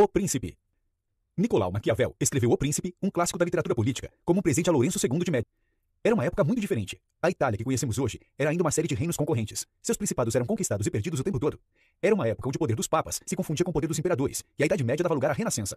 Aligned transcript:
O 0.00 0.06
Príncipe. 0.06 0.56
Nicolau 1.36 1.72
Maquiavel 1.72 2.14
escreveu 2.20 2.52
O 2.52 2.56
Príncipe, 2.56 2.94
um 3.02 3.10
clássico 3.10 3.36
da 3.36 3.44
literatura 3.44 3.74
política, 3.74 4.12
como 4.24 4.38
um 4.38 4.42
presente 4.44 4.70
a 4.70 4.72
Lourenço 4.72 4.96
II 5.04 5.18
de 5.24 5.30
Médici. 5.32 5.50
Era 6.04 6.14
uma 6.14 6.24
época 6.24 6.44
muito 6.44 6.60
diferente. 6.60 7.02
A 7.20 7.28
Itália 7.28 7.58
que 7.58 7.64
conhecemos 7.64 7.98
hoje 7.98 8.20
era 8.38 8.50
ainda 8.50 8.62
uma 8.62 8.70
série 8.70 8.86
de 8.86 8.94
reinos 8.94 9.16
concorrentes. 9.16 9.66
Seus 9.82 9.98
principados 9.98 10.36
eram 10.36 10.46
conquistados 10.46 10.86
e 10.86 10.90
perdidos 10.92 11.18
o 11.18 11.24
tempo 11.24 11.40
todo. 11.40 11.58
Era 12.00 12.14
uma 12.14 12.28
época 12.28 12.48
onde 12.48 12.54
o 12.54 12.60
poder 12.60 12.76
dos 12.76 12.86
papas 12.86 13.20
se 13.26 13.34
confundia 13.34 13.64
com 13.64 13.72
o 13.72 13.74
poder 13.74 13.88
dos 13.88 13.98
imperadores, 13.98 14.44
e 14.56 14.62
a 14.62 14.66
Idade 14.66 14.84
Média 14.84 15.02
dava 15.02 15.16
lugar 15.16 15.32
à 15.32 15.34
Renascença. 15.34 15.76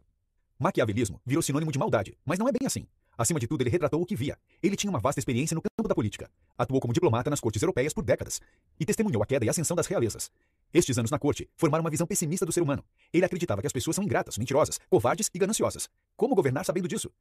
Maquiavelismo 0.59 1.19
virou 1.25 1.41
sinônimo 1.41 1.71
de 1.71 1.79
maldade, 1.79 2.15
mas 2.23 2.37
não 2.37 2.47
é 2.47 2.51
bem 2.51 2.67
assim. 2.67 2.85
Acima 3.17 3.39
de 3.39 3.47
tudo, 3.47 3.63
ele 3.63 3.71
retratou 3.71 3.99
o 3.99 4.05
que 4.05 4.15
via. 4.15 4.37
Ele 4.61 4.75
tinha 4.75 4.91
uma 4.91 4.99
vasta 4.99 5.19
experiência 5.19 5.55
no 5.55 5.63
campo 5.63 5.89
da 5.89 5.95
política. 5.95 6.29
Atuou 6.55 6.79
como 6.79 6.93
diplomata 6.93 7.31
nas 7.31 7.39
cortes 7.39 7.63
europeias 7.63 7.91
por 7.91 8.03
décadas 8.03 8.39
e 8.79 8.85
testemunhou 8.85 9.23
a 9.23 9.25
queda 9.25 9.45
e 9.45 9.49
ascensão 9.49 9.75
das 9.75 9.87
realezas. 9.87 10.29
Estes 10.73 10.97
anos 10.97 11.11
na 11.11 11.19
corte 11.19 11.49
formaram 11.57 11.83
uma 11.83 11.89
visão 11.89 12.07
pessimista 12.07 12.45
do 12.45 12.51
ser 12.51 12.61
humano. 12.61 12.83
Ele 13.11 13.25
acreditava 13.25 13.61
que 13.61 13.67
as 13.67 13.73
pessoas 13.73 13.95
são 13.95 14.03
ingratas, 14.03 14.37
mentirosas, 14.37 14.79
covardes 14.89 15.29
e 15.33 15.37
gananciosas. 15.37 15.89
Como 16.15 16.33
governar 16.33 16.63
sabendo 16.63 16.87
disso? 16.87 17.11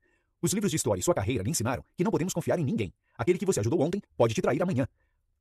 Os 0.41 0.53
livros 0.53 0.71
de 0.71 0.77
história 0.77 1.01
e 1.01 1.03
sua 1.03 1.15
carreira 1.15 1.43
lhe 1.43 1.51
ensinaram 1.51 1.85
que 1.97 2.05
não 2.05 2.11
podemos 2.11 2.33
confiar 2.33 2.59
em 2.59 2.65
ninguém. 2.65 2.93
Aquele 3.19 3.39
que 3.39 3.45
você 3.45 3.61
ajudou 3.61 3.81
ontem 3.81 4.01
pode 4.17 4.35
te 4.35 4.41
trair 4.41 4.63
amanhã. 4.63 4.87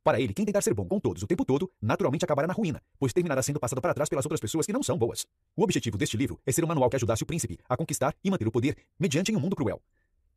Para 0.03 0.19
ele, 0.19 0.33
quem 0.33 0.45
tentar 0.45 0.61
ser 0.61 0.73
bom 0.73 0.85
com 0.85 0.99
todos 0.99 1.21
o 1.21 1.27
tempo 1.27 1.45
todo, 1.45 1.69
naturalmente 1.81 2.25
acabará 2.25 2.47
na 2.47 2.53
ruína, 2.53 2.81
pois 2.97 3.13
terminará 3.13 3.43
sendo 3.43 3.59
passado 3.59 3.81
para 3.81 3.93
trás 3.93 4.09
pelas 4.09 4.25
outras 4.25 4.39
pessoas 4.39 4.65
que 4.65 4.73
não 4.73 4.81
são 4.81 4.97
boas. 4.97 5.25
O 5.55 5.63
objetivo 5.63 5.97
deste 5.97 6.17
livro 6.17 6.39
é 6.45 6.51
ser 6.51 6.63
um 6.63 6.67
manual 6.67 6.89
que 6.89 6.95
ajudasse 6.95 7.21
o 7.21 7.25
príncipe 7.25 7.59
a 7.67 7.77
conquistar 7.77 8.15
e 8.23 8.31
manter 8.31 8.47
o 8.47 8.51
poder 8.51 8.75
mediante 8.97 9.35
um 9.35 9.39
mundo 9.39 9.55
cruel. 9.55 9.81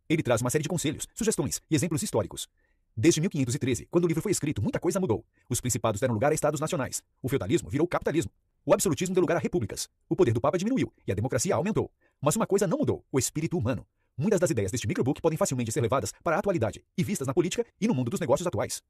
Ele 0.09 0.23
traz 0.23 0.41
uma 0.41 0.51
série 0.51 0.63
de 0.63 0.69
conselhos, 0.69 1.09
sugestões 1.15 1.63
e 1.71 1.75
exemplos 1.75 2.03
históricos. 2.03 2.49
Desde 2.95 3.23
1513, 3.23 3.89
quando 3.91 4.05
o 4.05 4.07
livro 4.07 4.23
foi 4.23 4.33
escrito, 4.33 4.61
muita 4.61 4.79
coisa 4.79 5.01
mudou. 5.01 5.25
Os 5.49 5.61
principados 5.61 5.99
deram 5.99 6.13
lugar 6.13 6.31
a 6.31 6.35
estados 6.35 6.61
nacionais. 6.61 7.03
O 7.23 7.29
feudalismo 7.29 7.71
virou 7.71 7.87
capitalismo. 7.89 8.31
O 8.67 8.75
absolutismo 8.75 9.15
deu 9.15 9.23
lugar 9.23 9.37
a 9.37 9.41
repúblicas. 9.41 9.89
O 10.09 10.15
poder 10.15 10.33
do 10.33 10.41
Papa 10.41 10.59
diminuiu 10.59 10.93
e 11.07 11.11
a 11.11 11.15
democracia 11.15 11.55
aumentou. 11.55 11.91
Mas 12.21 12.37
uma 12.37 12.47
coisa 12.47 12.67
não 12.67 12.79
mudou: 12.79 13.03
o 13.11 13.19
espírito 13.19 13.57
humano. 13.57 13.87
Muitas 14.17 14.39
das 14.39 14.51
ideias 14.51 14.71
deste 14.71 14.87
microbook 14.87 15.23
podem 15.23 15.39
facilmente 15.39 15.73
ser 15.73 15.81
levadas 15.81 16.13
para 16.23 16.37
a 16.37 16.39
atualidade 16.39 16.85
e 16.97 17.03
vistas 17.03 17.27
na 17.27 17.33
política 17.33 17.65
e 17.81 17.89
no 17.89 17.95
mundo 17.95 18.11
dos 18.11 18.21
negócios 18.21 18.47
atuais. 18.47 18.83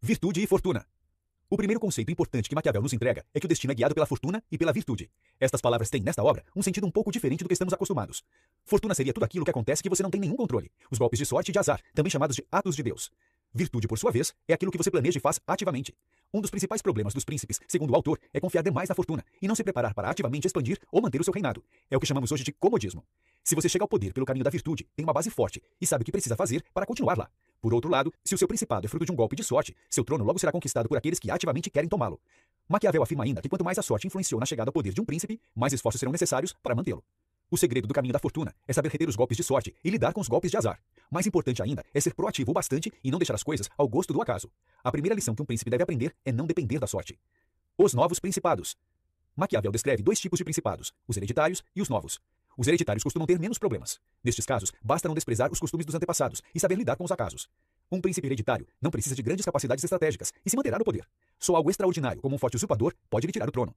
Virtude 0.00 0.42
e 0.42 0.46
fortuna. 0.46 0.86
O 1.50 1.56
primeiro 1.56 1.80
conceito 1.80 2.12
importante 2.12 2.46
que 2.46 2.54
Maquiavel 2.54 2.82
nos 2.82 2.92
entrega 2.92 3.24
é 3.32 3.40
que 3.40 3.46
o 3.46 3.48
destino 3.48 3.72
é 3.72 3.74
guiado 3.74 3.94
pela 3.94 4.04
fortuna 4.04 4.44
e 4.52 4.58
pela 4.58 4.70
virtude. 4.70 5.10
Estas 5.40 5.62
palavras 5.62 5.88
têm, 5.88 6.02
nesta 6.02 6.22
obra, 6.22 6.44
um 6.54 6.60
sentido 6.60 6.86
um 6.86 6.90
pouco 6.90 7.10
diferente 7.10 7.42
do 7.42 7.48
que 7.48 7.54
estamos 7.54 7.72
acostumados. 7.72 8.22
Fortuna 8.66 8.94
seria 8.94 9.14
tudo 9.14 9.24
aquilo 9.24 9.46
que 9.46 9.50
acontece 9.50 9.82
que 9.82 9.88
você 9.88 10.02
não 10.02 10.10
tem 10.10 10.20
nenhum 10.20 10.36
controle. 10.36 10.70
Os 10.90 10.98
golpes 10.98 11.18
de 11.18 11.24
sorte 11.24 11.48
e 11.48 11.52
de 11.52 11.58
azar, 11.58 11.80
também 11.94 12.10
chamados 12.10 12.36
de 12.36 12.44
atos 12.52 12.76
de 12.76 12.82
Deus. 12.82 13.10
Virtude, 13.54 13.88
por 13.88 13.98
sua 13.98 14.10
vez, 14.10 14.34
é 14.46 14.52
aquilo 14.52 14.70
que 14.70 14.76
você 14.76 14.90
planeja 14.90 15.16
e 15.16 15.22
faz 15.22 15.40
ativamente. 15.46 15.94
Um 16.34 16.42
dos 16.42 16.50
principais 16.50 16.82
problemas 16.82 17.14
dos 17.14 17.24
príncipes, 17.24 17.58
segundo 17.66 17.92
o 17.92 17.96
autor, 17.96 18.20
é 18.34 18.38
confiar 18.38 18.60
demais 18.60 18.90
na 18.90 18.94
fortuna 18.94 19.24
e 19.40 19.48
não 19.48 19.54
se 19.54 19.64
preparar 19.64 19.94
para 19.94 20.10
ativamente 20.10 20.46
expandir 20.46 20.78
ou 20.92 21.00
manter 21.00 21.18
o 21.18 21.24
seu 21.24 21.32
reinado. 21.32 21.64
É 21.90 21.96
o 21.96 22.00
que 22.00 22.06
chamamos 22.06 22.30
hoje 22.30 22.44
de 22.44 22.52
comodismo. 22.52 23.02
Se 23.42 23.54
você 23.54 23.70
chega 23.70 23.84
ao 23.84 23.88
poder 23.88 24.12
pelo 24.12 24.26
caminho 24.26 24.44
da 24.44 24.50
virtude, 24.50 24.86
tem 24.94 25.02
uma 25.02 25.14
base 25.14 25.30
forte 25.30 25.62
e 25.80 25.86
sabe 25.86 26.02
o 26.02 26.04
que 26.04 26.12
precisa 26.12 26.36
fazer 26.36 26.62
para 26.74 26.84
continuar 26.84 27.16
lá. 27.16 27.30
Por 27.60 27.74
outro 27.74 27.90
lado, 27.90 28.12
se 28.24 28.34
o 28.34 28.38
seu 28.38 28.46
principado 28.46 28.86
é 28.86 28.88
fruto 28.88 29.04
de 29.04 29.12
um 29.12 29.16
golpe 29.16 29.34
de 29.34 29.42
sorte, 29.42 29.76
seu 29.90 30.04
trono 30.04 30.24
logo 30.24 30.38
será 30.38 30.52
conquistado 30.52 30.88
por 30.88 30.96
aqueles 30.96 31.18
que 31.18 31.30
ativamente 31.30 31.70
querem 31.70 31.88
tomá-lo. 31.88 32.20
Maquiavel 32.68 33.02
afirma 33.02 33.24
ainda 33.24 33.42
que 33.42 33.48
quanto 33.48 33.64
mais 33.64 33.78
a 33.78 33.82
sorte 33.82 34.06
influenciou 34.06 34.38
na 34.38 34.46
chegada 34.46 34.68
ao 34.68 34.72
poder 34.72 34.92
de 34.92 35.00
um 35.00 35.04
príncipe, 35.04 35.40
mais 35.54 35.72
esforços 35.72 35.98
serão 35.98 36.12
necessários 36.12 36.54
para 36.62 36.74
mantê-lo. 36.74 37.02
O 37.50 37.56
segredo 37.56 37.88
do 37.88 37.94
caminho 37.94 38.12
da 38.12 38.18
fortuna 38.18 38.54
é 38.66 38.72
saber 38.72 38.90
reter 38.90 39.08
os 39.08 39.16
golpes 39.16 39.36
de 39.36 39.42
sorte 39.42 39.74
e 39.82 39.90
lidar 39.90 40.12
com 40.12 40.20
os 40.20 40.28
golpes 40.28 40.50
de 40.50 40.56
azar. 40.56 40.78
Mais 41.10 41.26
importante 41.26 41.62
ainda 41.62 41.82
é 41.94 42.00
ser 42.00 42.14
proativo 42.14 42.50
o 42.50 42.54
bastante 42.54 42.92
e 43.02 43.10
não 43.10 43.18
deixar 43.18 43.34
as 43.34 43.42
coisas 43.42 43.68
ao 43.76 43.88
gosto 43.88 44.12
do 44.12 44.20
acaso. 44.20 44.50
A 44.84 44.92
primeira 44.92 45.14
lição 45.14 45.34
que 45.34 45.40
um 45.40 45.46
príncipe 45.46 45.70
deve 45.70 45.82
aprender 45.82 46.14
é 46.24 46.30
não 46.30 46.46
depender 46.46 46.78
da 46.78 46.86
sorte. 46.86 47.18
Os 47.76 47.94
novos 47.94 48.20
principados. 48.20 48.76
Maquiavel 49.34 49.72
descreve 49.72 50.02
dois 50.02 50.20
tipos 50.20 50.36
de 50.36 50.44
principados, 50.44 50.92
os 51.06 51.16
hereditários 51.16 51.62
e 51.74 51.80
os 51.80 51.88
novos. 51.88 52.20
Os 52.58 52.66
hereditários 52.66 53.04
costumam 53.04 53.24
ter 53.24 53.38
menos 53.38 53.56
problemas. 53.56 54.00
Nestes 54.22 54.44
casos, 54.44 54.72
basta 54.82 55.06
não 55.06 55.14
desprezar 55.14 55.52
os 55.52 55.60
costumes 55.60 55.86
dos 55.86 55.94
antepassados 55.94 56.42
e 56.52 56.58
saber 56.58 56.74
lidar 56.74 56.96
com 56.96 57.04
os 57.04 57.12
acasos. 57.12 57.48
Um 57.90 58.00
príncipe 58.00 58.26
hereditário 58.26 58.66
não 58.82 58.90
precisa 58.90 59.14
de 59.14 59.22
grandes 59.22 59.44
capacidades 59.44 59.84
estratégicas 59.84 60.32
e 60.44 60.50
se 60.50 60.56
manterá 60.56 60.76
no 60.76 60.84
poder. 60.84 61.06
Só 61.38 61.54
algo 61.54 61.70
extraordinário, 61.70 62.20
como 62.20 62.34
um 62.34 62.38
forte 62.38 62.56
usurpador, 62.56 62.92
pode 63.08 63.28
lhe 63.28 63.32
tirar 63.32 63.48
o 63.48 63.52
trono. 63.52 63.72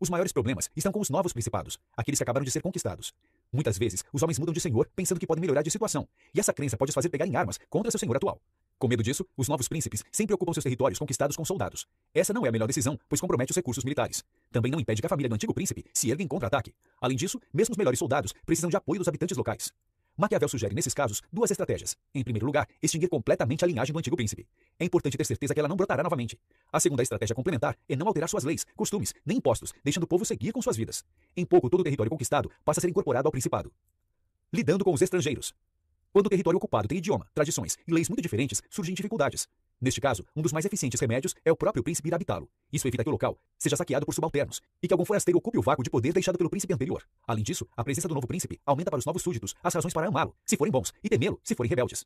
Os 0.00 0.08
maiores 0.08 0.32
problemas 0.32 0.70
estão 0.74 0.90
com 0.90 0.98
os 0.98 1.10
novos 1.10 1.34
principados, 1.34 1.78
aqueles 1.94 2.18
que 2.18 2.22
acabaram 2.22 2.42
de 2.42 2.50
ser 2.50 2.62
conquistados. 2.62 3.12
Muitas 3.52 3.76
vezes, 3.76 4.02
os 4.10 4.22
homens 4.22 4.38
mudam 4.38 4.54
de 4.54 4.62
senhor 4.62 4.88
pensando 4.96 5.20
que 5.20 5.26
podem 5.26 5.42
melhorar 5.42 5.60
de 5.60 5.70
situação, 5.70 6.08
e 6.34 6.40
essa 6.40 6.54
crença 6.54 6.78
pode 6.78 6.88
os 6.88 6.94
fazer 6.94 7.10
pegar 7.10 7.26
em 7.26 7.36
armas 7.36 7.60
contra 7.68 7.90
seu 7.90 8.00
senhor 8.00 8.16
atual. 8.16 8.40
Com 8.82 8.88
medo 8.88 9.00
disso, 9.00 9.24
os 9.36 9.46
novos 9.46 9.68
príncipes 9.68 10.02
sempre 10.10 10.34
ocupam 10.34 10.52
seus 10.52 10.64
territórios 10.64 10.98
conquistados 10.98 11.36
com 11.36 11.44
soldados. 11.44 11.86
Essa 12.12 12.32
não 12.32 12.44
é 12.44 12.48
a 12.48 12.50
melhor 12.50 12.66
decisão, 12.66 12.98
pois 13.08 13.20
compromete 13.20 13.52
os 13.52 13.56
recursos 13.56 13.84
militares. 13.84 14.24
Também 14.50 14.72
não 14.72 14.80
impede 14.80 15.00
que 15.00 15.06
a 15.06 15.08
família 15.08 15.28
do 15.28 15.36
antigo 15.36 15.54
príncipe 15.54 15.84
se 15.94 16.10
ergue 16.10 16.24
em 16.24 16.26
contra-ataque. 16.26 16.74
Além 17.00 17.16
disso, 17.16 17.40
mesmo 17.54 17.74
os 17.74 17.78
melhores 17.78 18.00
soldados 18.00 18.34
precisam 18.44 18.68
de 18.68 18.76
apoio 18.76 18.98
dos 18.98 19.06
habitantes 19.06 19.36
locais. 19.36 19.72
Maquiavel 20.16 20.48
sugere, 20.48 20.74
nesses 20.74 20.92
casos, 20.92 21.22
duas 21.32 21.52
estratégias. 21.52 21.96
Em 22.12 22.24
primeiro 22.24 22.44
lugar, 22.44 22.66
extinguir 22.82 23.08
completamente 23.08 23.64
a 23.64 23.68
linhagem 23.68 23.92
do 23.92 23.98
antigo 24.00 24.16
príncipe. 24.16 24.48
É 24.80 24.84
importante 24.84 25.16
ter 25.16 25.26
certeza 25.26 25.54
que 25.54 25.60
ela 25.60 25.68
não 25.68 25.76
brotará 25.76 26.02
novamente. 26.02 26.36
A 26.72 26.80
segunda 26.80 27.04
estratégia 27.04 27.36
complementar 27.36 27.78
é 27.88 27.94
não 27.94 28.08
alterar 28.08 28.28
suas 28.28 28.42
leis, 28.42 28.66
costumes, 28.74 29.14
nem 29.24 29.36
impostos, 29.36 29.72
deixando 29.84 30.02
o 30.02 30.08
povo 30.08 30.24
seguir 30.24 30.50
com 30.50 30.60
suas 30.60 30.76
vidas. 30.76 31.04
Em 31.36 31.46
pouco, 31.46 31.70
todo 31.70 31.82
o 31.82 31.84
território 31.84 32.10
conquistado 32.10 32.50
passa 32.64 32.80
a 32.80 32.82
ser 32.82 32.88
incorporado 32.88 33.28
ao 33.28 33.30
principado. 33.30 33.72
Lidando 34.52 34.84
com 34.84 34.92
os 34.92 35.02
estrangeiros. 35.02 35.54
Quando 36.12 36.26
o 36.26 36.28
território 36.28 36.58
ocupado 36.58 36.86
tem 36.86 36.98
idioma, 36.98 37.26
tradições 37.34 37.78
e 37.88 37.92
leis 37.92 38.10
muito 38.10 38.20
diferentes, 38.20 38.62
surgem 38.68 38.94
dificuldades. 38.94 39.48
Neste 39.80 39.98
caso, 39.98 40.24
um 40.36 40.42
dos 40.42 40.52
mais 40.52 40.66
eficientes 40.66 41.00
remédios 41.00 41.34
é 41.42 41.50
o 41.50 41.56
próprio 41.56 41.82
príncipe 41.82 42.08
ir 42.08 42.14
habitá-lo. 42.14 42.50
Isso 42.70 42.86
evita 42.86 43.02
que 43.02 43.08
o 43.08 43.12
local 43.12 43.38
seja 43.58 43.76
saqueado 43.76 44.04
por 44.04 44.14
subalternos 44.14 44.60
e 44.82 44.86
que 44.86 44.92
algum 44.92 45.06
forasteiro 45.06 45.38
ocupe 45.38 45.58
o 45.58 45.62
vácuo 45.62 45.82
de 45.82 45.88
poder 45.88 46.12
deixado 46.12 46.36
pelo 46.36 46.50
príncipe 46.50 46.74
anterior. 46.74 47.02
Além 47.26 47.42
disso, 47.42 47.66
a 47.74 47.82
presença 47.82 48.08
do 48.08 48.14
novo 48.14 48.26
príncipe 48.26 48.60
aumenta 48.66 48.90
para 48.90 48.98
os 48.98 49.06
novos 49.06 49.22
súditos 49.22 49.54
as 49.62 49.74
razões 49.74 49.94
para 49.94 50.06
amá-lo, 50.06 50.36
se 50.44 50.56
forem 50.56 50.70
bons, 50.70 50.92
e 51.02 51.08
temê-lo, 51.08 51.40
se 51.42 51.54
forem 51.54 51.70
rebeldes. 51.70 52.04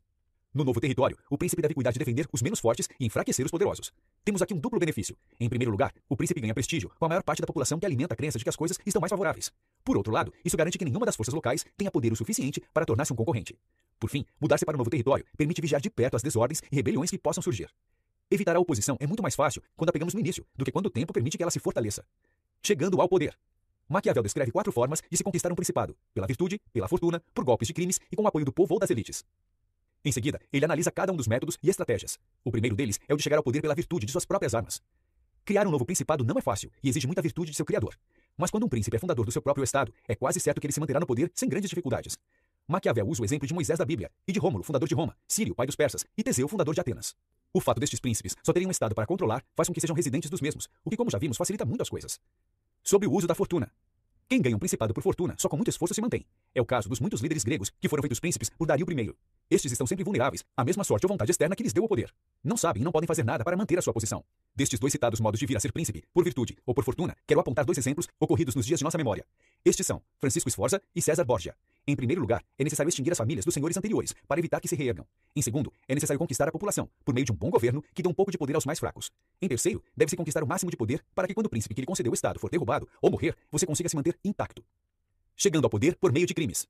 No 0.53 0.63
novo 0.63 0.79
território, 0.79 1.17
o 1.29 1.37
príncipe 1.37 1.61
deve 1.61 1.73
cuidar 1.73 1.91
de 1.91 1.99
defender 1.99 2.27
os 2.31 2.41
menos 2.41 2.59
fortes 2.59 2.87
e 2.99 3.05
enfraquecer 3.05 3.45
os 3.45 3.51
poderosos. 3.51 3.91
Temos 4.23 4.41
aqui 4.41 4.53
um 4.53 4.59
duplo 4.59 4.79
benefício. 4.79 5.15
Em 5.39 5.49
primeiro 5.49 5.71
lugar, 5.71 5.93
o 6.09 6.15
príncipe 6.15 6.41
ganha 6.41 6.53
prestígio 6.53 6.89
com 6.97 7.05
a 7.05 7.09
maior 7.09 7.23
parte 7.23 7.41
da 7.41 7.47
população 7.47 7.77
que 7.77 7.85
alimenta 7.85 8.13
a 8.13 8.17
crença 8.17 8.37
de 8.37 8.43
que 8.43 8.49
as 8.49 8.55
coisas 8.55 8.79
estão 8.85 8.99
mais 8.99 9.09
favoráveis. 9.09 9.51
Por 9.83 9.97
outro 9.97 10.11
lado, 10.11 10.33
isso 10.43 10.57
garante 10.57 10.77
que 10.77 10.85
nenhuma 10.85 11.05
das 11.05 11.15
forças 11.15 11.33
locais 11.33 11.65
tenha 11.77 11.91
poder 11.91 12.11
o 12.11 12.15
suficiente 12.15 12.61
para 12.73 12.85
tornar-se 12.85 13.13
um 13.13 13.15
concorrente. 13.15 13.57
Por 13.99 14.09
fim, 14.09 14.25
mudar-se 14.39 14.65
para 14.65 14.75
um 14.75 14.77
novo 14.77 14.89
território 14.89 15.25
permite 15.37 15.61
vigiar 15.61 15.81
de 15.81 15.89
perto 15.89 16.15
as 16.15 16.23
desordens 16.23 16.61
e 16.71 16.75
rebeliões 16.75 17.09
que 17.09 17.17
possam 17.17 17.41
surgir. 17.41 17.69
Evitar 18.29 18.55
a 18.55 18.59
oposição 18.59 18.97
é 18.99 19.07
muito 19.07 19.23
mais 19.23 19.35
fácil 19.35 19.61
quando 19.75 19.89
a 19.89 19.93
pegamos 19.93 20.13
no 20.13 20.19
início 20.19 20.45
do 20.55 20.65
que 20.65 20.71
quando 20.71 20.87
o 20.87 20.91
tempo 20.91 21.13
permite 21.13 21.37
que 21.37 21.43
ela 21.43 21.51
se 21.51 21.59
fortaleça. 21.59 22.05
Chegando 22.61 22.99
ao 22.99 23.07
poder. 23.07 23.37
Maquiavel 23.87 24.23
descreve 24.23 24.51
quatro 24.51 24.71
formas 24.71 25.01
de 25.09 25.15
se 25.15 25.23
conquistar 25.23 25.51
um 25.51 25.55
principado: 25.55 25.95
pela 26.13 26.27
virtude, 26.27 26.59
pela 26.73 26.87
fortuna, 26.87 27.23
por 27.33 27.45
golpes 27.45 27.67
de 27.67 27.73
crimes 27.73 27.99
e 28.11 28.15
com 28.15 28.23
o 28.23 28.27
apoio 28.27 28.43
do 28.43 28.51
povo 28.51 28.73
ou 28.73 28.79
das 28.79 28.89
elites. 28.89 29.23
Em 30.03 30.11
seguida, 30.11 30.39
ele 30.51 30.65
analisa 30.65 30.91
cada 30.91 31.11
um 31.11 31.15
dos 31.15 31.27
métodos 31.27 31.57
e 31.61 31.69
estratégias. 31.69 32.17
O 32.43 32.51
primeiro 32.51 32.75
deles 32.75 32.99
é 33.07 33.13
o 33.13 33.17
de 33.17 33.23
chegar 33.23 33.37
ao 33.37 33.43
poder 33.43 33.61
pela 33.61 33.75
virtude 33.75 34.05
de 34.05 34.11
suas 34.11 34.25
próprias 34.25 34.53
armas. 34.53 34.81
Criar 35.43 35.65
um 35.67 35.71
novo 35.71 35.85
principado 35.85 36.23
não 36.23 36.37
é 36.37 36.41
fácil 36.41 36.71
e 36.83 36.89
exige 36.89 37.07
muita 37.07 37.21
virtude 37.21 37.51
de 37.51 37.57
seu 37.57 37.65
criador. 37.65 37.97
Mas 38.37 38.51
quando 38.51 38.65
um 38.65 38.69
príncipe 38.69 38.95
é 38.95 38.99
fundador 38.99 39.25
do 39.25 39.31
seu 39.31 39.41
próprio 39.41 39.63
estado, 39.63 39.93
é 40.07 40.15
quase 40.15 40.39
certo 40.39 40.59
que 40.59 40.67
ele 40.67 40.73
se 40.73 40.79
manterá 40.79 40.99
no 40.99 41.07
poder 41.07 41.31
sem 41.33 41.49
grandes 41.49 41.69
dificuldades. 41.69 42.17
Maquiavel 42.67 43.07
usa 43.07 43.21
o 43.21 43.25
exemplo 43.25 43.47
de 43.47 43.53
Moisés 43.53 43.79
da 43.79 43.85
Bíblia 43.85 44.11
e 44.27 44.33
de 44.33 44.39
Rômulo, 44.39 44.63
fundador 44.63 44.89
de 44.89 44.93
Roma, 44.93 45.15
Sírio, 45.25 45.55
pai 45.55 45.65
dos 45.65 45.75
persas, 45.75 46.05
e 46.17 46.23
Teseu, 46.23 46.47
fundador 46.49 46.75
de 46.75 46.81
Atenas. 46.81 47.15
O 47.53 47.61
fato 47.61 47.79
destes 47.79 47.99
príncipes 47.99 48.35
só 48.43 48.51
terem 48.51 48.67
um 48.67 48.71
estado 48.71 48.93
para 48.93 49.07
controlar 49.07 49.41
faz 49.55 49.67
com 49.67 49.73
que 49.73 49.79
sejam 49.79 49.95
residentes 49.95 50.29
dos 50.29 50.41
mesmos, 50.41 50.67
o 50.83 50.89
que, 50.89 50.97
como 50.97 51.09
já 51.09 51.17
vimos, 51.17 51.37
facilita 51.37 51.65
muito 51.65 51.81
as 51.81 51.89
coisas. 51.89 52.19
Sobre 52.83 53.07
o 53.07 53.13
uso 53.13 53.25
da 53.25 53.33
fortuna. 53.33 53.71
Quem 54.27 54.41
ganha 54.41 54.57
um 54.57 54.59
principado 54.59 54.93
por 54.93 55.01
fortuna 55.01 55.35
só 55.37 55.47
com 55.47 55.55
muito 55.55 55.69
esforço 55.69 55.93
se 55.93 56.01
mantém. 56.01 56.25
É 56.53 56.61
o 56.61 56.65
caso 56.65 56.89
dos 56.89 56.99
muitos 56.99 57.21
líderes 57.21 57.45
gregos 57.45 57.71
que 57.79 57.87
foram 57.87 58.01
feitos 58.01 58.19
príncipes 58.19 58.49
por 58.49 58.67
Dario 58.67 58.85
I. 58.91 59.15
Estes 59.49 59.71
estão 59.71 59.87
sempre 59.87 60.03
vulneráveis 60.03 60.43
à 60.57 60.65
mesma 60.65 60.83
sorte 60.83 61.05
ou 61.05 61.09
vontade 61.09 61.31
externa 61.31 61.55
que 61.55 61.63
lhes 61.63 61.71
deu 61.71 61.83
o 61.83 61.87
poder. 61.87 62.13
Não 62.43 62.57
sabem 62.57 62.81
e 62.81 62.83
não 62.83 62.91
podem 62.91 63.07
fazer 63.07 63.23
nada 63.23 63.45
para 63.45 63.55
manter 63.55 63.79
a 63.79 63.81
sua 63.81 63.93
posição. 63.93 64.21
Destes 64.53 64.77
dois 64.77 64.91
citados 64.91 65.21
modos 65.21 65.39
de 65.39 65.45
vir 65.45 65.55
a 65.55 65.59
ser 65.59 65.71
príncipe, 65.71 66.03
por 66.13 66.25
virtude 66.25 66.57
ou 66.65 66.73
por 66.73 66.83
fortuna, 66.83 67.15
quero 67.25 67.39
apontar 67.39 67.63
dois 67.63 67.77
exemplos 67.77 68.09
ocorridos 68.19 68.55
nos 68.55 68.65
dias 68.65 68.79
de 68.79 68.83
nossa 68.83 68.97
memória. 68.97 69.25
Estes 69.63 69.87
são 69.87 70.01
Francisco 70.19 70.49
Sforza 70.49 70.81
e 70.93 71.01
César 71.01 71.23
Borgia. 71.23 71.55
Em 71.87 71.95
primeiro 71.95 72.19
lugar, 72.19 72.43
é 72.59 72.63
necessário 72.65 72.89
extinguir 72.89 73.13
as 73.13 73.17
famílias 73.17 73.45
dos 73.45 73.53
senhores 73.53 73.77
anteriores 73.77 74.13
para 74.27 74.37
evitar 74.37 74.59
que 74.59 74.67
se 74.67 74.75
reergam. 74.75 75.05
Em 75.33 75.41
segundo, 75.41 75.71
é 75.87 75.93
necessário 75.93 76.19
conquistar 76.19 76.49
a 76.49 76.51
população 76.51 76.89
por 77.05 77.13
meio 77.13 77.25
de 77.25 77.31
um 77.31 77.35
bom 77.35 77.49
governo 77.49 77.81
que 77.93 78.03
dê 78.03 78.09
um 78.09 78.13
pouco 78.13 78.31
de 78.31 78.37
poder 78.37 78.55
aos 78.55 78.65
mais 78.65 78.79
fracos. 78.79 79.09
Em 79.41 79.47
terceiro, 79.47 79.81
deve-se 79.95 80.17
conquistar 80.17 80.43
o 80.43 80.47
máximo 80.47 80.69
de 80.69 80.75
poder 80.75 81.01
para 81.15 81.25
que 81.25 81.33
quando 81.33 81.45
o 81.45 81.49
príncipe 81.49 81.73
que 81.73 81.79
lhe 81.79 81.87
concedeu 81.87 82.11
o 82.11 82.15
estado 82.15 82.37
for 82.37 82.49
derrubado 82.49 82.89
ou 83.01 83.09
morrer, 83.09 83.33
você 83.49 83.65
consiga 83.65 83.87
se 83.87 83.95
manter 83.95 84.19
intacto. 84.25 84.61
Chegando 85.37 85.63
ao 85.63 85.69
poder 85.69 85.95
por 85.95 86.11
meio 86.11 86.25
de 86.25 86.33
crimes. 86.33 86.67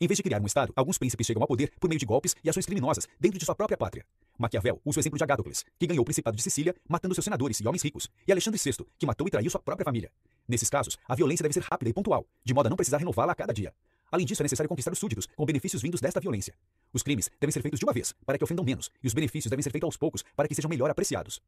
Em 0.00 0.08
vez 0.08 0.16
de 0.16 0.22
criar 0.24 0.42
um 0.42 0.46
Estado, 0.46 0.72
alguns 0.74 0.98
príncipes 0.98 1.26
chegam 1.26 1.42
ao 1.42 1.46
poder 1.46 1.72
por 1.78 1.88
meio 1.88 1.98
de 1.98 2.04
golpes 2.04 2.34
e 2.42 2.50
ações 2.50 2.66
criminosas 2.66 3.06
dentro 3.18 3.38
de 3.38 3.44
sua 3.44 3.54
própria 3.54 3.76
pátria. 3.76 4.04
Maquiavel 4.36 4.80
usa 4.84 4.98
o 4.98 5.00
exemplo 5.00 5.16
de 5.16 5.22
Agátocles, 5.22 5.64
que 5.78 5.86
ganhou 5.86 6.02
o 6.02 6.04
Principado 6.04 6.36
de 6.36 6.42
Sicília 6.42 6.74
matando 6.88 7.14
seus 7.14 7.24
senadores 7.24 7.60
e 7.60 7.68
homens 7.68 7.82
ricos, 7.82 8.10
e 8.26 8.32
Alexandre 8.32 8.60
VI, 8.60 8.84
que 8.98 9.06
matou 9.06 9.28
e 9.28 9.30
traiu 9.30 9.48
sua 9.48 9.60
própria 9.60 9.84
família. 9.84 10.10
Nesses 10.48 10.68
casos, 10.68 10.98
a 11.08 11.14
violência 11.14 11.44
deve 11.44 11.54
ser 11.54 11.62
rápida 11.62 11.90
e 11.90 11.92
pontual, 11.92 12.26
de 12.44 12.52
modo 12.52 12.66
a 12.66 12.70
não 12.70 12.76
precisar 12.76 12.98
renová-la 12.98 13.32
a 13.32 13.36
cada 13.36 13.52
dia. 13.52 13.72
Além 14.10 14.26
disso, 14.26 14.42
é 14.42 14.44
necessário 14.44 14.68
conquistar 14.68 14.92
os 14.92 14.98
súditos, 14.98 15.26
com 15.36 15.46
benefícios 15.46 15.80
vindos 15.80 16.00
desta 16.00 16.20
violência. 16.20 16.54
Os 16.92 17.02
crimes 17.02 17.30
devem 17.40 17.52
ser 17.52 17.62
feitos 17.62 17.78
de 17.78 17.86
uma 17.86 17.92
vez, 17.92 18.12
para 18.26 18.36
que 18.36 18.44
ofendam 18.44 18.64
menos, 18.64 18.90
e 19.02 19.06
os 19.06 19.14
benefícios 19.14 19.48
devem 19.48 19.62
ser 19.62 19.70
feitos 19.70 19.86
aos 19.86 19.96
poucos, 19.96 20.24
para 20.34 20.48
que 20.48 20.54
sejam 20.54 20.68
melhor 20.68 20.90
apreciados. 20.90 21.40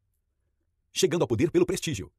Chegando 0.92 1.22
ao 1.22 1.28
poder 1.28 1.50
pelo 1.50 1.66
prestígio. 1.66 2.10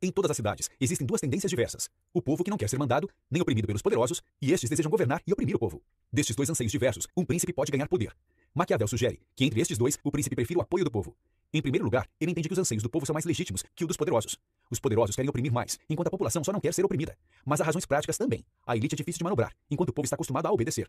Em 0.00 0.12
todas 0.12 0.30
as 0.30 0.36
cidades, 0.36 0.70
existem 0.80 1.04
duas 1.04 1.20
tendências 1.20 1.50
diversas: 1.50 1.90
o 2.14 2.22
povo 2.22 2.44
que 2.44 2.50
não 2.50 2.56
quer 2.56 2.68
ser 2.68 2.78
mandado, 2.78 3.10
nem 3.28 3.42
oprimido 3.42 3.66
pelos 3.66 3.82
poderosos, 3.82 4.22
e 4.40 4.52
estes 4.52 4.70
desejam 4.70 4.90
governar 4.90 5.20
e 5.26 5.32
oprimir 5.32 5.56
o 5.56 5.58
povo. 5.58 5.82
Destes 6.12 6.36
dois 6.36 6.48
anseios 6.48 6.70
diversos, 6.70 7.08
um 7.16 7.24
príncipe 7.24 7.52
pode 7.52 7.72
ganhar 7.72 7.88
poder. 7.88 8.14
Maquiavel 8.54 8.86
sugere 8.86 9.20
que 9.34 9.44
entre 9.44 9.60
estes 9.60 9.76
dois, 9.76 9.98
o 10.04 10.12
príncipe 10.12 10.36
prefira 10.36 10.60
o 10.60 10.62
apoio 10.62 10.84
do 10.84 10.90
povo. 10.90 11.16
Em 11.52 11.60
primeiro 11.60 11.84
lugar, 11.84 12.08
ele 12.20 12.30
entende 12.30 12.48
que 12.48 12.52
os 12.52 12.58
anseios 12.58 12.82
do 12.82 12.90
povo 12.90 13.06
são 13.06 13.12
mais 13.12 13.24
legítimos 13.24 13.64
que 13.74 13.82
o 13.82 13.88
dos 13.88 13.96
poderosos. 13.96 14.38
Os 14.70 14.78
poderosos 14.78 15.16
querem 15.16 15.28
oprimir 15.28 15.52
mais, 15.52 15.78
enquanto 15.90 16.08
a 16.08 16.10
população 16.10 16.44
só 16.44 16.52
não 16.52 16.60
quer 16.60 16.72
ser 16.72 16.84
oprimida. 16.84 17.16
Mas 17.44 17.60
há 17.60 17.64
razões 17.64 17.84
práticas 17.84 18.16
também. 18.16 18.44
A 18.66 18.76
elite 18.76 18.94
é 18.94 18.96
difícil 18.96 19.18
de 19.18 19.24
manobrar, 19.24 19.52
enquanto 19.68 19.88
o 19.88 19.92
povo 19.92 20.04
está 20.04 20.14
acostumado 20.14 20.46
a 20.46 20.52
obedecer. 20.52 20.88